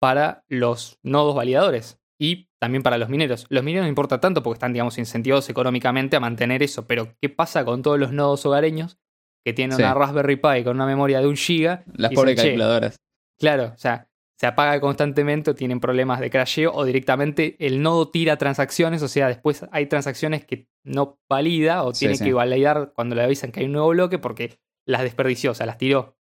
para 0.00 0.44
los 0.48 0.98
nodos 1.02 1.34
validadores 1.34 1.98
y 2.18 2.48
también 2.58 2.82
para 2.82 2.98
los 2.98 3.08
mineros. 3.08 3.46
Los 3.48 3.64
mineros 3.64 3.84
no 3.84 3.88
importa 3.88 4.20
tanto 4.20 4.42
porque 4.42 4.56
están, 4.56 4.72
digamos, 4.72 4.98
incentivados 4.98 5.48
económicamente 5.48 6.16
a 6.16 6.20
mantener 6.20 6.62
eso, 6.62 6.86
pero 6.86 7.16
¿qué 7.20 7.28
pasa 7.28 7.64
con 7.64 7.82
todos 7.82 7.98
los 7.98 8.12
nodos 8.12 8.44
hogareños 8.46 8.98
que 9.44 9.52
tienen 9.52 9.76
una 9.76 9.94
Raspberry 9.94 10.36
Pi 10.36 10.64
con 10.64 10.76
una 10.76 10.86
memoria 10.86 11.20
de 11.20 11.26
un 11.26 11.36
giga? 11.36 11.84
Las 11.94 12.12
pobres 12.12 12.36
calculadoras. 12.36 13.00
Claro, 13.38 13.72
o 13.74 13.78
sea, 13.78 14.08
se 14.38 14.46
apaga 14.46 14.78
constantemente 14.80 15.50
o 15.50 15.54
tienen 15.54 15.80
problemas 15.80 16.20
de 16.20 16.30
crasheo 16.30 16.72
o 16.74 16.84
directamente 16.84 17.56
el 17.58 17.80
nodo 17.80 18.10
tira 18.10 18.36
transacciones, 18.36 19.02
o 19.02 19.08
sea, 19.08 19.28
después 19.28 19.64
hay 19.72 19.86
transacciones 19.86 20.44
que 20.44 20.68
no 20.84 21.18
valida 21.28 21.82
o 21.84 21.92
tiene 21.92 22.18
que 22.18 22.32
validar 22.32 22.92
cuando 22.94 23.14
le 23.14 23.22
avisan 23.22 23.50
que 23.50 23.60
hay 23.60 23.66
un 23.66 23.72
nuevo 23.72 23.88
bloque 23.88 24.18
porque 24.18 24.58
las 24.86 25.02
desperdició, 25.02 25.52
o 25.52 25.54
sea, 25.54 25.66
las 25.66 25.78
tiró. 25.78 26.16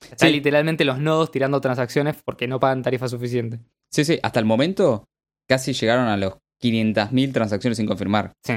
Están 0.00 0.32
literalmente 0.32 0.84
los 0.84 0.98
nodos 0.98 1.30
tirando 1.30 1.60
transacciones 1.60 2.16
porque 2.24 2.48
no 2.48 2.58
pagan 2.58 2.82
tarifa 2.82 3.06
suficiente. 3.08 3.60
Sí, 3.92 4.04
sí, 4.04 4.18
hasta 4.22 4.40
el 4.40 4.46
momento 4.46 5.04
casi 5.48 5.72
llegaron 5.72 6.06
a 6.06 6.16
los 6.16 6.34
500.000 6.62 7.32
transacciones 7.32 7.76
sin 7.76 7.86
confirmar. 7.86 8.32
Sí. 8.44 8.54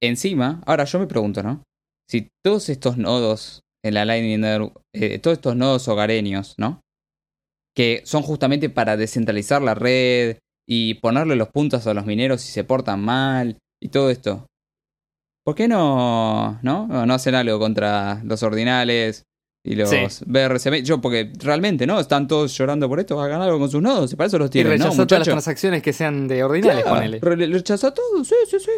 Encima, 0.00 0.62
ahora 0.66 0.84
yo 0.84 0.98
me 0.98 1.06
pregunto, 1.06 1.42
¿no? 1.42 1.62
Si 2.08 2.28
todos 2.44 2.68
estos 2.68 2.98
nodos 2.98 3.62
en 3.84 3.94
la 3.94 4.04
Lightning 4.04 4.70
eh, 4.92 5.18
todos 5.18 5.38
estos 5.38 5.56
nodos 5.56 5.88
hogareños, 5.88 6.54
¿no? 6.58 6.82
Que 7.74 8.02
son 8.04 8.22
justamente 8.22 8.68
para 8.68 8.96
descentralizar 8.96 9.62
la 9.62 9.74
red 9.74 10.38
y 10.68 10.94
ponerle 10.94 11.36
los 11.36 11.48
puntos 11.48 11.86
a 11.86 11.94
los 11.94 12.06
mineros 12.06 12.40
si 12.40 12.52
se 12.52 12.64
portan 12.64 13.00
mal 13.00 13.58
y 13.80 13.88
todo 13.88 14.10
esto. 14.10 14.46
¿Por 15.44 15.56
qué 15.56 15.66
no, 15.66 16.60
no, 16.62 16.86
no 16.86 17.14
hacen 17.14 17.34
algo 17.34 17.58
contra 17.58 18.22
los 18.24 18.42
ordinales 18.44 19.24
y 19.64 19.74
los 19.74 19.90
BRCM? 20.24 20.82
Yo, 20.84 21.00
porque 21.00 21.32
realmente, 21.40 21.84
¿no? 21.84 21.98
Están 21.98 22.28
todos 22.28 22.56
llorando 22.56 22.88
por 22.88 23.00
esto, 23.00 23.20
hagan 23.20 23.42
algo 23.42 23.58
con 23.58 23.68
sus 23.68 23.82
nodos, 23.82 24.12
y 24.12 24.16
para 24.16 24.28
eso 24.28 24.38
los 24.38 24.50
tienen, 24.50 24.74
y 24.74 24.78
¿no? 24.78 24.90
todas 24.90 25.10
las 25.10 25.24
transacciones 25.24 25.82
que 25.82 25.92
sean 25.92 26.28
de 26.28 26.44
ordinales, 26.44 26.84
ponele. 26.84 27.18
Rechaza 27.20 27.92
todo, 27.92 28.24
sí, 28.24 28.36
sí, 28.48 28.58
sí. 28.60 28.70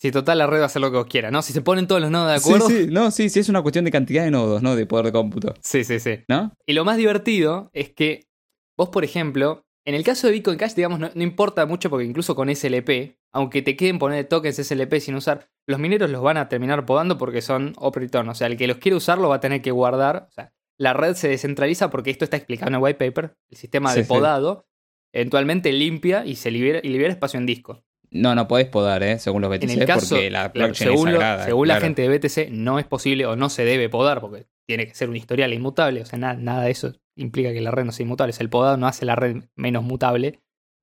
Si 0.00 0.12
total 0.12 0.38
la 0.38 0.46
red 0.46 0.58
va 0.58 0.62
a 0.62 0.66
hacer 0.66 0.80
lo 0.80 0.92
que 0.92 1.08
quiera, 1.10 1.30
¿no? 1.30 1.42
Si 1.42 1.52
se 1.52 1.60
ponen 1.60 1.86
todos 1.86 2.00
los 2.00 2.10
nodos 2.10 2.28
de 2.28 2.36
acuerdo. 2.36 2.68
Sí, 2.68 2.84
sí, 2.84 2.90
no, 2.90 3.10
sí, 3.10 3.28
sí, 3.28 3.40
es 3.40 3.48
una 3.48 3.62
cuestión 3.62 3.84
de 3.84 3.90
cantidad 3.90 4.24
de 4.24 4.30
nodos, 4.30 4.62
¿no? 4.62 4.76
De 4.76 4.86
poder 4.86 5.06
de 5.06 5.12
cómputo. 5.12 5.54
Sí, 5.60 5.82
sí, 5.82 5.98
sí. 5.98 6.20
¿No? 6.28 6.52
Y 6.66 6.72
lo 6.74 6.84
más 6.84 6.96
divertido 6.96 7.70
es 7.72 7.90
que 7.90 8.28
vos, 8.76 8.90
por 8.90 9.04
ejemplo, 9.04 9.64
en 9.84 9.94
el 9.94 10.04
caso 10.04 10.26
de 10.26 10.34
Bitcoin 10.34 10.56
Cash, 10.56 10.74
digamos, 10.74 11.00
no, 11.00 11.10
importa 11.16 11.66
mucho 11.66 11.90
porque 11.90 12.04
incluso 12.04 12.36
con 12.36 12.54
SLP, 12.54 13.16
aunque 13.32 13.62
te 13.62 13.76
queden 13.76 13.98
poner 13.98 14.26
tokens 14.26 14.56
SLP 14.56 15.00
sin 15.00 15.16
usar, 15.16 15.48
los 15.66 15.80
mineros 15.80 16.10
los 16.10 16.22
van 16.22 16.36
a 16.36 16.48
terminar 16.48 16.86
podando 16.86 17.18
porque 17.18 17.42
son 17.42 17.72
op-return. 17.76 18.28
O 18.28 18.34
sea, 18.34 18.46
el 18.46 18.56
que 18.56 18.68
los 18.68 18.76
quiere 18.76 18.96
usar 18.96 19.18
lo 19.18 19.30
va 19.30 19.36
a 19.36 19.40
tener 19.40 19.62
que 19.62 19.70
guardar. 19.72 20.26
O 20.28 20.32
sea, 20.32 20.52
la 20.78 20.92
red 20.92 21.14
se 21.14 21.28
descentraliza 21.28 21.90
porque 21.90 22.10
esto 22.10 22.24
está 22.24 22.36
explicado 22.36 22.68
en 22.68 22.74
el 22.76 22.82
white 22.82 23.04
paper. 23.04 23.34
El 23.50 23.56
sistema 23.56 23.92
de 23.92 24.02
Sí, 24.02 24.04
sí. 24.04 24.08
podado 24.08 24.68
eventualmente 25.12 25.72
limpia 25.72 26.24
y 26.24 26.36
se 26.36 26.50
libera, 26.50 26.80
y 26.82 26.88
libera 26.88 27.10
espacio 27.10 27.38
en 27.40 27.46
disco. 27.46 27.82
No, 28.10 28.34
no 28.34 28.48
podés 28.48 28.66
podar, 28.68 29.02
¿eh? 29.02 29.18
Según 29.18 29.42
los 29.42 29.52
En 29.54 29.60
BTC, 29.60 29.80
el 29.80 29.86
caso, 29.86 30.08
porque 30.16 30.30
la 30.30 30.48
blockchain 30.48 30.90
según, 30.92 31.08
es 31.08 31.14
lo- 31.14 31.20
sagrada. 31.20 31.44
según 31.44 31.68
la 31.68 31.80
gente 31.80 32.02
de 32.02 32.08
BTC, 32.18 32.50
no 32.50 32.78
es 32.78 32.86
posible 32.86 33.26
o 33.26 33.36
no 33.36 33.50
se 33.50 33.64
debe 33.64 33.88
podar 33.88 34.20
porque 34.20 34.46
tiene 34.66 34.86
que 34.86 34.94
ser 34.94 35.08
un 35.10 35.16
historial 35.16 35.52
inmutable. 35.52 36.00
O 36.02 36.06
sea, 36.06 36.18
nada, 36.18 36.34
nada 36.34 36.62
de 36.64 36.70
eso 36.70 36.94
implica 37.16 37.52
que 37.52 37.60
la 37.60 37.70
red 37.70 37.84
no 37.84 37.92
sea 37.92 38.04
inmutable. 38.04 38.30
O 38.30 38.32
sea, 38.34 38.44
el 38.44 38.50
podado 38.50 38.76
no 38.76 38.86
hace 38.86 39.04
la 39.04 39.14
red 39.16 39.44
menos 39.56 39.82
mutable. 39.82 40.40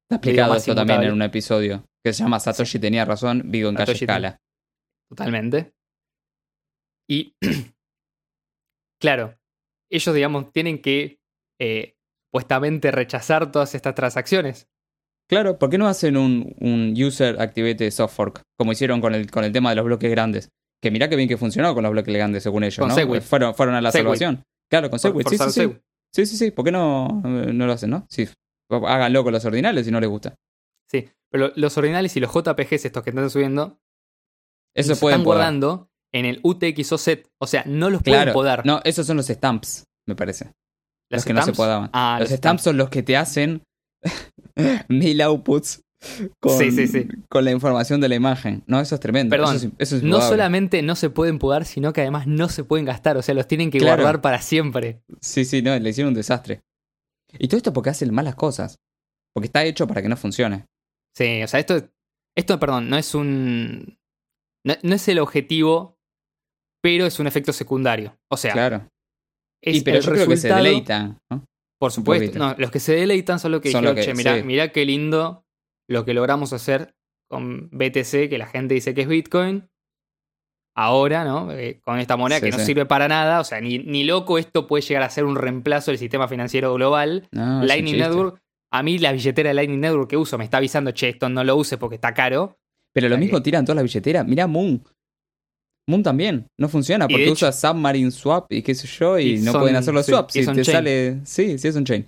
Está 0.08 0.16
explicado 0.18 0.56
esto 0.56 0.76
también 0.76 0.98
inmutable. 0.98 1.08
en 1.08 1.14
un 1.14 1.22
episodio 1.24 1.86
que 2.04 2.14
se 2.14 2.22
llama 2.24 2.40
Satoshi 2.40 2.78
tenía 2.78 3.06
razón, 3.06 3.44
Vigo 3.46 3.70
en 3.70 3.76
calle 3.76 3.88
Satoshi 3.88 4.06
tenía- 4.06 4.16
escala. 4.30 4.42
Totalmente. 5.10 5.74
Y, 7.10 7.36
claro, 9.02 9.38
ellos, 9.92 10.14
digamos, 10.16 10.52
tienen 10.52 10.82
que 10.82 11.20
eh, 11.60 11.96
supuestamente 12.28 12.92
rechazar 12.92 13.52
todas 13.52 13.76
estas 13.76 13.96
transacciones. 13.96 14.68
Claro, 15.30 15.58
¿por 15.58 15.70
qué 15.70 15.78
no 15.78 15.88
hacen 15.88 16.18
un, 16.18 16.56
un 16.60 16.94
user 17.02 17.42
activated 17.42 17.90
soft 17.92 18.16
fork? 18.16 18.42
Como 18.60 18.72
hicieron 18.72 19.02
con 19.02 19.16
el, 19.16 19.30
con 19.32 19.44
el 19.44 19.52
tema 19.52 19.70
de 19.72 19.76
los 19.78 19.86
bloques 19.86 20.10
grandes. 20.12 20.50
Que 20.84 20.92
mirá 20.92 21.10
que 21.10 21.16
bien 21.16 21.28
que 21.28 21.38
funcionó 21.38 21.74
con 21.74 21.84
los 21.84 21.92
bloques 21.92 22.14
grandes, 22.14 22.44
según 22.44 22.64
ellos, 22.64 22.78
Con 22.80 22.90
¿no? 22.90 22.96
Segwit. 22.96 23.24
Fueron, 23.24 23.56
fueron 23.56 23.76
a 23.76 23.82
la 23.82 23.92
Segwit. 23.92 24.06
salvación. 24.06 24.44
Claro, 24.70 24.90
con 24.90 25.00
Segwit, 25.00 25.28
sí, 25.30 25.38
sí, 25.38 25.44
sí. 25.46 25.52
Segwit. 25.52 25.82
Sí, 26.14 26.26
sí, 26.28 26.38
sí. 26.38 26.52
¿Por 26.52 26.64
qué 26.66 26.72
no, 26.72 27.22
eh, 27.26 27.52
no 27.54 27.66
lo 27.66 27.74
hacen, 27.74 27.90
no? 27.90 28.06
Sí. 28.10 28.28
Háganlo 28.70 29.24
con 29.24 29.34
los 29.34 29.44
ordinales 29.46 29.86
si 29.86 29.92
no 29.92 30.00
les 30.00 30.10
gusta. 30.10 30.36
Sí, 30.92 31.10
pero 31.32 31.52
los 31.56 31.76
ordinales 31.78 32.16
y 32.16 32.20
los 32.20 32.32
JPGs, 32.32 32.86
estos 32.86 33.04
que 33.04 33.10
están 33.10 33.30
subiendo, 33.30 33.80
Eso 34.76 34.90
los 34.92 35.00
pueden 35.00 35.16
están 35.22 35.24
podar. 35.26 35.38
guardando 35.40 35.90
en 36.14 36.26
el 36.26 36.40
UTXO 36.44 36.98
set. 37.00 37.28
O 37.42 37.48
sea, 37.48 37.64
no 37.66 37.90
los 37.90 38.02
Claro. 38.02 38.32
pueden 38.32 38.34
podar. 38.34 38.66
No, 38.66 38.82
esos 38.84 39.08
son 39.08 39.18
los 39.18 39.26
stamps, 39.28 39.86
me 40.08 40.16
parece. 40.16 40.46
¿Las 41.10 41.20
los 41.20 41.26
que 41.26 41.34
no 41.34 41.42
se 41.44 41.54
podaban. 41.54 41.90
Ah, 41.94 42.18
los 42.20 42.30
stamps 42.30 42.62
son 42.64 42.78
los 42.78 42.90
que 42.90 43.02
te 43.04 43.18
hacen 43.18 43.64
mil 44.90 45.22
outputs 45.22 45.82
con, 46.40 46.58
Sí, 46.58 46.72
sí, 46.72 46.88
sí. 46.88 47.08
con 47.30 47.46
la 47.46 47.52
información 47.52 48.00
de 48.02 48.10
la 48.10 48.16
imagen. 48.16 48.64
No, 48.68 48.80
eso 48.80 48.96
es 48.96 49.02
tremendo. 49.02 49.32
Perdón, 49.32 49.56
eso 49.56 49.68
es, 49.68 49.74
eso 49.80 49.96
es 49.98 50.04
No 50.04 50.22
solamente 50.22 50.82
no 50.82 50.96
se 50.96 51.10
pueden 51.10 51.40
podar, 51.40 51.66
sino 51.66 51.94
que 51.94 52.02
además 52.02 52.28
no 52.28 52.48
se 52.50 52.64
pueden 52.64 52.86
gastar. 52.86 53.18
O 53.18 53.22
sea, 53.22 53.34
los 53.34 53.48
tienen 53.48 53.72
que 53.72 53.80
Claro. 53.80 54.04
guardar 54.04 54.22
para 54.22 54.42
siempre. 54.42 55.02
Sí, 55.22 55.46
sí, 55.46 55.62
no, 55.62 55.78
le 55.78 55.90
hicieron 55.90 56.10
un 56.10 56.16
desastre. 56.16 56.62
Y 57.40 57.48
todo 57.48 57.58
esto 57.58 57.74
porque 57.74 57.90
hacen 57.90 58.14
malas 58.14 58.36
cosas. 58.36 58.78
Porque 59.34 59.48
está 59.48 59.64
hecho 59.64 59.88
para 59.88 60.02
que 60.02 60.10
no 60.10 60.16
funcione. 60.16 60.68
Sí, 61.18 61.42
o 61.44 61.48
sea, 61.48 61.60
esto, 61.60 61.90
esto 62.38 62.60
perdón, 62.60 62.90
no 62.90 62.98
es 62.98 63.16
un. 63.16 63.98
No, 64.66 64.76
no 64.84 64.96
es 64.96 65.08
el 65.08 65.20
objetivo, 65.20 65.98
pero 66.82 67.06
es 67.06 67.20
un 67.20 67.28
efecto 67.28 67.52
secundario. 67.52 68.16
O 68.32 68.38
sea, 68.38 68.54
claro. 68.54 68.88
es 69.62 69.78
y 69.78 69.82
pero 69.82 69.98
el 69.98 70.04
yo 70.04 70.12
creo 70.12 70.28
que 70.28 70.38
se 70.38 70.50
resultado-. 70.54 71.18
¿no? 71.32 71.46
Por 71.80 71.92
supuesto. 71.92 72.40
No, 72.40 72.56
los 72.58 72.72
que 72.72 72.80
se 72.80 72.94
deleitan 72.96 73.40
son 73.40 73.52
los 73.52 73.62
que 73.62 73.72
Son 73.72 73.82
dijeron, 73.82 73.96
los 73.98 74.06
que- 74.06 74.12
che, 74.12 74.18
mirá, 74.18 74.38
sí. 74.38 74.44
mirá 74.44 74.72
qué 74.72 74.86
lindo 74.86 75.46
lo 75.90 76.06
que 76.06 76.14
logramos 76.14 76.54
hacer 76.54 76.96
con 77.30 77.70
BTC, 77.72 78.30
que 78.30 78.38
la 78.38 78.48
gente 78.48 78.74
dice 78.76 78.94
que 78.94 79.02
es 79.02 79.08
Bitcoin. 79.08 79.68
Ahora, 80.78 81.24
¿no? 81.24 81.52
Eh, 81.54 81.80
con 81.82 82.00
esta 82.00 82.18
moneda 82.18 82.40
Sí, 82.40 82.46
que 82.46 82.52
no 82.52 82.60
sí. 82.60 82.66
sirve 82.66 82.86
para 82.86 83.08
nada. 83.08 83.40
O 83.40 83.44
sea, 83.46 83.62
ni, 83.62 83.80
ni 83.80 84.04
loco 84.04 84.38
esto 84.38 84.68
puede 84.68 84.82
llegar 84.84 85.04
a 85.04 85.10
ser 85.10 85.24
un 85.24 85.36
reemplazo 85.38 85.92
del 85.92 85.98
sistema 85.98 86.28
financiero 86.28 86.74
global. 86.74 87.28
No, 87.32 87.64
Lightning. 87.64 87.98
Network, 87.98 88.42
a 88.72 88.84
mí 88.84 88.98
la 88.98 89.14
billetera 89.14 89.50
de 89.50 89.54
Lightning 89.54 89.80
Network 89.80 90.10
que 90.10 90.18
uso 90.18 90.38
me 90.38 90.44
está 90.44 90.58
avisando, 90.58 90.92
che, 90.92 91.10
esto 91.10 91.30
no 91.30 91.44
lo 91.46 91.56
uses 91.56 91.78
porque 91.78 91.96
está 91.96 92.14
caro. 92.14 92.58
Pero 92.94 93.08
lo 93.10 93.18
mismo 93.18 93.42
tiran 93.42 93.64
todas 93.66 93.78
las 93.78 93.84
billeteras. 93.84 94.26
Mirá 94.26 94.48
Moon. 94.48 94.84
Moon 95.88 96.02
también. 96.04 96.48
No 96.60 96.68
funciona 96.70 97.08
porque 97.08 97.30
usa 97.30 97.52
Submarine 97.52 98.12
Swap 98.12 98.52
y 98.52 98.62
qué 98.62 98.74
sé 98.76 98.88
yo. 98.88 99.20
Y, 99.20 99.36
Y 99.36 99.38
no 99.40 99.52
son- 99.52 99.62
pueden 99.62 99.76
hacer 99.76 99.94
los 99.94 100.06
sí, 100.06 100.12
swaps. 100.12 100.36
y 100.36 100.40
Si 100.40 100.46
te 100.48 100.62
chain. 100.64 100.66
sale. 100.66 101.20
Sí, 101.26 101.58
sí 101.60 101.68
es 101.68 101.76
un 101.76 101.86
chain. 101.86 102.08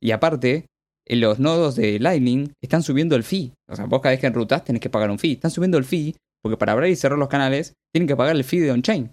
Y 0.00 0.10
aparte, 0.12 0.66
en 1.06 1.20
los 1.20 1.38
nodos 1.38 1.76
de 1.76 1.98
Lightning 2.00 2.52
están 2.62 2.82
subiendo 2.82 3.14
el 3.16 3.22
fee. 3.22 3.52
O 3.70 3.76
sea, 3.76 3.84
vos 3.86 4.00
cada 4.00 4.12
vez 4.12 4.20
que 4.20 4.26
enrutas 4.26 4.64
tenés 4.64 4.80
que 4.80 4.90
pagar 4.90 5.10
un 5.10 5.18
fee. 5.18 5.32
Están 5.32 5.50
subiendo 5.50 5.76
el 5.78 5.84
fee 5.84 6.14
porque 6.42 6.56
para 6.56 6.72
abrir 6.72 6.90
y 6.90 6.96
cerrar 6.96 7.18
los 7.18 7.28
canales 7.28 7.74
tienen 7.94 8.08
que 8.08 8.16
pagar 8.16 8.34
el 8.34 8.44
fee 8.44 8.60
de 8.60 8.72
on-chain. 8.72 9.12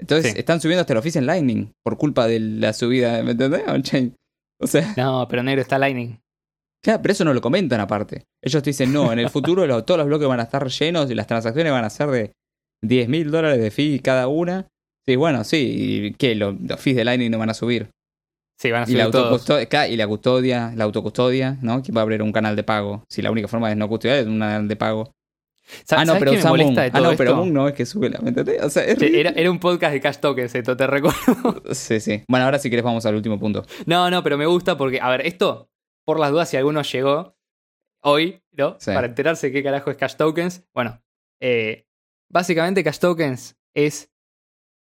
Entonces 0.00 0.32
Sí. 0.32 0.38
están 0.38 0.60
subiendo 0.60 0.80
hasta 0.80 0.94
el 0.94 1.02
fees 1.02 1.16
en 1.16 1.26
Lightning 1.26 1.72
por 1.84 1.98
culpa 1.98 2.26
de 2.26 2.40
la 2.40 2.72
subida, 2.72 3.22
¿me 3.22 3.32
entendés? 3.32 3.62
On-chain. 3.68 4.14
O 4.62 4.66
sea, 4.66 4.94
No, 4.96 5.26
pero 5.28 5.42
negro 5.42 5.60
está 5.60 5.78
Lightning. 5.78 6.18
Claro, 6.82 7.02
pero 7.02 7.12
eso 7.12 7.24
no 7.26 7.34
lo 7.34 7.42
comentan 7.42 7.80
aparte. 7.80 8.24
Ellos 8.42 8.62
te 8.62 8.70
dicen, 8.70 8.92
no, 8.92 9.12
en 9.12 9.18
el 9.18 9.28
futuro 9.30 9.84
todos 9.84 9.98
los 9.98 10.06
bloques 10.06 10.26
van 10.28 10.40
a 10.40 10.44
estar 10.44 10.66
llenos 10.68 11.10
y 11.10 11.14
las 11.14 11.26
transacciones 11.26 11.70
van 11.72 11.84
a 11.84 11.90
ser 11.90 12.08
de 12.08 12.32
10 12.82 13.08
mil 13.08 13.30
dólares 13.30 13.60
de 13.60 13.70
fee 13.70 14.00
cada 14.00 14.28
una. 14.28 14.68
Sí, 15.06 15.16
bueno, 15.16 15.44
sí. 15.44 15.74
¿Y 16.06 16.12
qué? 16.14 16.34
Lo- 16.34 16.52
Los, 16.52 16.80
fees 16.80 16.96
de 16.96 17.04
Lightning 17.04 17.30
no 17.30 17.38
van 17.38 17.50
a 17.50 17.54
subir. 17.54 17.90
Sí, 18.58 18.70
van 18.70 18.82
a 18.82 18.90
Y 18.90 18.94
la, 18.94 19.04
subir 19.06 19.16
autocustodia, 19.16 19.88
y 19.88 19.96
la 19.96 20.06
custodia, 20.06 20.72
la 20.76 20.84
autocustodia, 20.84 21.56
¿no? 21.62 21.82
¿Quién 21.82 21.96
va 21.96 22.00
a 22.00 22.02
abrir 22.02 22.22
un 22.22 22.32
canal 22.32 22.56
de 22.56 22.62
pago? 22.62 23.04
Si 23.08 23.22
la 23.22 23.30
única 23.30 23.48
forma 23.48 23.68
de 23.70 23.76
no 23.76 23.88
custodiar 23.88 24.18
es 24.18 24.26
un 24.26 24.38
canal 24.38 24.68
de 24.68 24.76
pago. 24.76 25.12
Ah, 25.90 26.04
no, 26.04 26.12
¿sabes 26.14 26.18
pero 26.18 26.32
usa 26.32 26.50
Moon. 26.52 26.78
Ah, 26.78 27.00
no, 27.00 27.16
pero? 27.16 27.36
Moon 27.36 27.52
no 27.52 27.68
es 27.68 27.74
que 27.74 27.86
sube 27.86 28.10
la... 28.10 28.18
¿Me 28.18 28.30
entendés? 28.30 28.62
O 28.62 28.68
sea, 28.70 28.84
es 28.84 29.00
era, 29.00 29.30
era 29.30 29.50
un 29.50 29.60
podcast 29.60 29.92
de 29.92 30.00
Cash 30.00 30.16
Tokens, 30.18 30.54
esto 30.54 30.76
te 30.76 30.86
recuerdo. 30.86 31.62
Sí, 31.72 32.00
sí. 32.00 32.22
Bueno, 32.28 32.44
ahora 32.44 32.58
si 32.58 32.68
querés 32.70 32.84
vamos 32.84 33.06
al 33.06 33.14
último 33.14 33.38
punto. 33.38 33.64
No, 33.86 34.10
no, 34.10 34.22
pero 34.22 34.36
me 34.36 34.46
gusta 34.46 34.76
porque, 34.76 35.00
a 35.00 35.08
ver, 35.10 35.26
esto, 35.26 35.70
por 36.04 36.18
las 36.18 36.30
dudas, 36.32 36.48
si 36.48 36.56
alguno 36.56 36.82
llegó 36.82 37.36
hoy, 38.02 38.42
¿no? 38.52 38.76
Sí. 38.80 38.90
Para 38.92 39.06
enterarse 39.06 39.52
qué 39.52 39.62
carajo 39.62 39.90
es 39.90 39.96
Cash 39.96 40.16
Tokens. 40.16 40.64
Bueno, 40.74 41.00
eh, 41.40 41.86
básicamente 42.30 42.82
Cash 42.82 42.98
Tokens 42.98 43.58
es 43.74 44.10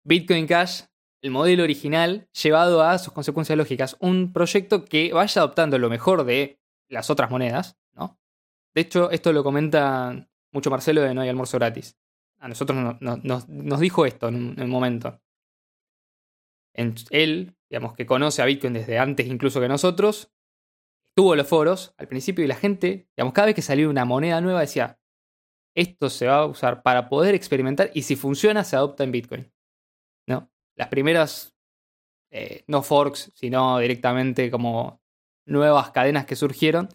Bitcoin 0.03 0.45
Cash, 0.47 0.83
el 1.21 1.31
modelo 1.31 1.63
original, 1.63 2.27
llevado 2.43 2.83
a 2.83 2.97
sus 2.99 3.13
consecuencias 3.13 3.57
lógicas. 3.57 3.95
Un 3.99 4.33
proyecto 4.33 4.85
que 4.85 5.11
vaya 5.13 5.41
adoptando 5.41 5.79
lo 5.79 5.89
mejor 5.89 6.23
de 6.25 6.59
las 6.89 7.09
otras 7.09 7.31
monedas, 7.31 7.77
¿no? 7.93 8.19
De 8.75 8.81
hecho, 8.81 9.09
esto 9.09 9.31
lo 9.33 9.43
comenta 9.43 10.27
mucho 10.51 10.69
Marcelo 10.69 11.01
de 11.01 11.13
No 11.13 11.21
hay 11.21 11.29
almuerzo 11.29 11.57
gratis. 11.57 11.97
A 12.39 12.47
nosotros 12.47 12.77
no- 12.77 12.97
no- 12.99 13.17
nos, 13.23 13.79
dijo 13.79 14.05
esto 14.05 14.27
en 14.27 14.35
un, 14.35 14.53
en 14.57 14.63
un 14.65 14.69
momento. 14.69 15.19
En- 16.73 16.93
él, 17.09 17.55
digamos, 17.69 17.93
que 17.93 18.05
conoce 18.05 18.41
a 18.41 18.45
Bitcoin 18.45 18.73
desde 18.73 18.99
antes 18.99 19.27
incluso 19.27 19.59
que 19.61 19.67
nosotros, 19.67 20.31
estuvo 21.05 21.35
los 21.35 21.47
foros 21.47 21.93
al 21.97 22.07
principio 22.07 22.43
y 22.43 22.47
la 22.47 22.55
gente, 22.55 23.07
digamos, 23.15 23.33
cada 23.33 23.47
vez 23.47 23.55
que 23.55 23.61
salía 23.61 23.89
una 23.89 24.05
moneda 24.05 24.41
nueva 24.41 24.61
decía, 24.61 24.99
esto 25.75 26.09
se 26.09 26.27
va 26.27 26.37
a 26.39 26.45
usar 26.45 26.81
para 26.83 27.09
poder 27.09 27.35
experimentar 27.35 27.91
y 27.93 28.03
si 28.03 28.15
funciona 28.15 28.63
se 28.63 28.75
adopta 28.75 29.03
en 29.03 29.11
Bitcoin. 29.11 29.51
¿No? 30.27 30.49
Las 30.75 30.87
primeras, 30.87 31.55
eh, 32.31 32.63
no 32.67 32.81
forks, 32.81 33.31
sino 33.35 33.79
directamente 33.79 34.49
como 34.49 35.01
nuevas 35.45 35.91
cadenas 35.91 36.25
que 36.25 36.35
surgieron, 36.35 36.89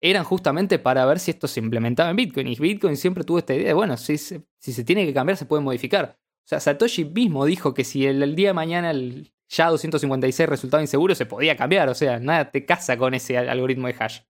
eran 0.00 0.24
justamente 0.24 0.78
para 0.78 1.04
ver 1.06 1.18
si 1.18 1.30
esto 1.30 1.48
se 1.48 1.60
implementaba 1.60 2.10
en 2.10 2.16
Bitcoin. 2.16 2.46
Y 2.48 2.56
Bitcoin 2.56 2.96
siempre 2.96 3.24
tuvo 3.24 3.38
esta 3.38 3.54
idea 3.54 3.68
de, 3.68 3.74
bueno, 3.74 3.96
si 3.96 4.18
se, 4.18 4.46
si 4.58 4.72
se 4.72 4.84
tiene 4.84 5.06
que 5.06 5.14
cambiar, 5.14 5.36
se 5.36 5.46
puede 5.46 5.62
modificar. 5.62 6.18
O 6.44 6.46
sea, 6.46 6.60
Satoshi 6.60 7.06
mismo 7.06 7.44
dijo 7.46 7.72
que 7.72 7.84
si 7.84 8.06
el, 8.06 8.36
día 8.36 8.48
de 8.48 8.54
mañana 8.54 8.90
el 8.90 9.32
ya 9.48 9.68
256 9.68 10.48
resultaba 10.48 10.82
inseguro, 10.82 11.14
se 11.14 11.26
podía 11.26 11.56
cambiar. 11.56 11.88
O 11.88 11.94
sea, 11.94 12.18
nada 12.18 12.50
te 12.50 12.66
casa 12.66 12.98
con 12.98 13.14
ese 13.14 13.38
al- 13.38 13.48
algoritmo 13.48 13.86
de 13.86 13.96
hash. 13.98 14.20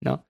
¿No? 0.00 0.28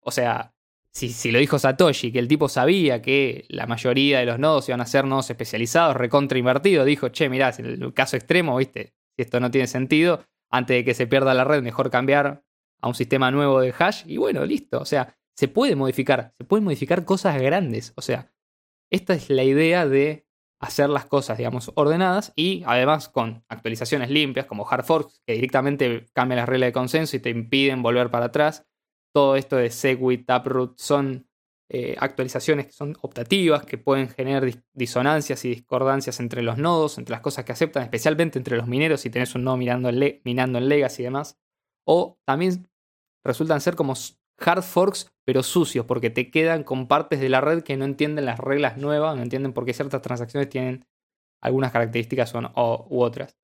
O 0.00 0.10
sea, 0.10 0.54
si, 0.92 1.08
si 1.08 1.32
lo 1.32 1.38
dijo 1.38 1.58
Satoshi, 1.58 2.12
que 2.12 2.18
el 2.18 2.28
tipo 2.28 2.48
sabía 2.48 3.00
que 3.00 3.46
la 3.48 3.66
mayoría 3.66 4.18
de 4.20 4.26
los 4.26 4.38
nodos 4.38 4.68
iban 4.68 4.80
a 4.80 4.86
ser 4.86 5.06
nodos 5.06 5.30
especializados, 5.30 5.96
recontra 5.96 6.38
invertido, 6.38 6.84
dijo, 6.84 7.08
che, 7.08 7.28
mirá, 7.28 7.52
en 7.58 7.66
el 7.66 7.94
caso 7.94 8.16
extremo, 8.16 8.56
viste, 8.56 8.94
si 9.16 9.22
esto 9.22 9.40
no 9.40 9.50
tiene 9.50 9.66
sentido, 9.66 10.24
antes 10.50 10.76
de 10.76 10.84
que 10.84 10.94
se 10.94 11.06
pierda 11.06 11.32
la 11.34 11.44
red, 11.44 11.62
mejor 11.62 11.90
cambiar 11.90 12.44
a 12.80 12.88
un 12.88 12.94
sistema 12.94 13.30
nuevo 13.30 13.60
de 13.60 13.74
hash 13.76 14.04
y 14.06 14.18
bueno, 14.18 14.44
listo. 14.44 14.80
O 14.80 14.84
sea, 14.84 15.16
se 15.34 15.48
puede 15.48 15.76
modificar, 15.76 16.34
se 16.36 16.44
pueden 16.44 16.64
modificar 16.64 17.04
cosas 17.04 17.40
grandes. 17.40 17.92
O 17.96 18.02
sea, 18.02 18.30
esta 18.90 19.14
es 19.14 19.30
la 19.30 19.44
idea 19.44 19.86
de 19.86 20.26
hacer 20.60 20.90
las 20.90 21.06
cosas, 21.06 21.38
digamos, 21.38 21.72
ordenadas 21.74 22.32
y 22.36 22.62
además 22.66 23.08
con 23.08 23.44
actualizaciones 23.48 24.10
limpias 24.10 24.46
como 24.46 24.68
hard 24.68 24.84
forks 24.84 25.22
que 25.26 25.34
directamente 25.34 26.06
cambian 26.12 26.38
las 26.38 26.48
reglas 26.48 26.68
de 26.68 26.72
consenso 26.72 27.16
y 27.16 27.20
te 27.20 27.30
impiden 27.30 27.82
volver 27.82 28.10
para 28.10 28.26
atrás. 28.26 28.66
Todo 29.14 29.36
esto 29.36 29.56
de 29.56 29.70
Segwit, 29.70 30.26
Taproot 30.26 30.78
son 30.78 31.26
eh, 31.70 31.96
actualizaciones 31.98 32.66
que 32.66 32.72
son 32.72 32.96
optativas, 33.02 33.64
que 33.64 33.78
pueden 33.78 34.08
generar 34.08 34.44
dis- 34.44 34.62
disonancias 34.74 35.44
y 35.44 35.48
discordancias 35.50 36.20
entre 36.20 36.42
los 36.42 36.58
nodos, 36.58 36.98
entre 36.98 37.12
las 37.12 37.20
cosas 37.22 37.44
que 37.44 37.52
aceptan, 37.52 37.82
especialmente 37.82 38.38
entre 38.38 38.56
los 38.56 38.66
mineros 38.66 39.00
si 39.00 39.10
tenés 39.10 39.34
un 39.34 39.44
nodo 39.44 39.56
mirando 39.56 39.88
en 39.88 40.20
minando 40.24 40.58
en 40.58 40.68
Legacy 40.68 41.02
y 41.02 41.04
demás. 41.04 41.38
O 41.86 42.18
también 42.26 42.68
resultan 43.24 43.60
ser 43.60 43.76
como 43.76 43.94
hard 44.38 44.62
forks, 44.62 45.12
pero 45.24 45.42
sucios, 45.42 45.86
porque 45.86 46.10
te 46.10 46.30
quedan 46.30 46.64
con 46.64 46.88
partes 46.88 47.20
de 47.20 47.28
la 47.28 47.40
red 47.40 47.62
que 47.62 47.76
no 47.76 47.84
entienden 47.84 48.24
las 48.26 48.38
reglas 48.38 48.76
nuevas, 48.78 49.16
no 49.16 49.22
entienden 49.22 49.52
por 49.52 49.64
qué 49.64 49.72
ciertas 49.74 50.02
transacciones 50.02 50.48
tienen 50.48 50.86
algunas 51.42 51.72
características 51.72 52.34
o 52.34 52.38
o- 52.54 52.86
u 52.90 53.02
otras. 53.02 53.36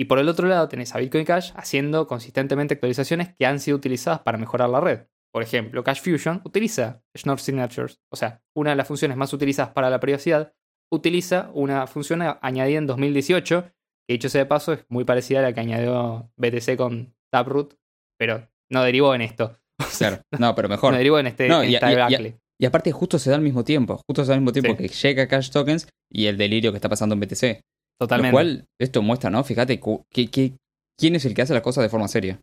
Y 0.00 0.06
por 0.06 0.18
el 0.18 0.30
otro 0.30 0.48
lado 0.48 0.66
tenés 0.66 0.94
a 0.94 0.98
Bitcoin 0.98 1.26
Cash 1.26 1.52
haciendo 1.56 2.06
consistentemente 2.06 2.72
actualizaciones 2.72 3.34
que 3.38 3.44
han 3.44 3.60
sido 3.60 3.76
utilizadas 3.76 4.20
para 4.20 4.38
mejorar 4.38 4.70
la 4.70 4.80
red. 4.80 5.00
por 5.32 5.42
ejemplo, 5.42 5.84
Cache 5.84 6.00
Fusion 6.02 6.40
utiliza 6.44 7.02
Schnorr 7.16 7.38
Signatures. 7.38 8.00
O 8.10 8.16
sea, 8.16 8.42
una 8.56 8.70
de 8.70 8.76
las 8.76 8.88
funciones 8.88 9.16
más 9.18 9.32
utilizadas 9.34 9.72
para 9.72 9.90
la 9.90 10.00
privacidad 10.00 10.54
utiliza 10.90 11.50
una 11.52 11.86
función 11.86 12.20
añadida 12.40 12.78
en 12.78 12.86
2018, 12.86 13.62
que 14.08 14.12
dicho 14.14 14.28
sea 14.30 14.40
de 14.40 14.46
paso 14.46 14.72
es 14.72 14.84
muy 14.88 15.04
parecida 15.04 15.38
a 15.40 15.42
la 15.42 15.52
que 15.52 15.60
añadió 15.60 16.32
BTC 16.36 16.76
con 16.76 17.14
Taproot, 17.30 17.76
pero 18.18 18.48
no 18.72 18.82
derivó 18.82 19.14
en 19.14 19.20
esto. 19.20 19.58
Claro, 19.98 20.22
no, 20.38 20.54
pero 20.54 20.68
mejor. 20.70 20.92
No 20.92 20.98
derivó 20.98 21.18
en 21.18 21.26
este 21.28 21.46
No, 21.46 21.62
en 21.62 21.70
y- 21.70 21.74
esta 21.74 21.92
y- 22.58 22.64
aparte 22.64 22.90
justo 22.92 23.18
se 23.18 23.30
da 23.30 23.36
al 23.36 23.42
mismo 23.42 23.64
tiempo, 23.64 24.00
justo 24.08 24.24
se 24.24 24.28
da 24.30 24.34
al 24.34 24.40
mismo 24.40 24.52
tiempo 24.52 24.72
Sí. 24.72 24.76
que 24.78 24.88
llega 24.88 25.28
Cash 25.28 25.50
Tokens 25.50 25.88
y 26.10 26.26
el 26.26 26.36
delirio 26.38 26.72
que 26.72 26.76
está 26.78 26.88
pasando 26.88 27.14
en 27.14 27.20
BTC. 27.20 27.60
Totalmente. 28.00 28.30
Lo 28.32 28.34
cual 28.36 28.66
esto 28.80 29.02
muestra, 29.02 29.30
¿no? 29.30 29.44
Fíjate 29.44 29.78
cu- 29.78 30.04
que, 30.10 30.28
que- 30.30 30.56
quién 30.98 31.16
es 31.16 31.24
el 31.26 31.34
que 31.34 31.42
hace 31.42 31.52
las 31.54 31.62
cosas 31.62 31.82
de 31.82 31.88
forma 31.90 32.08
seria. 32.08 32.40